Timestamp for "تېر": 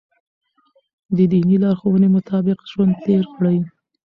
3.05-3.23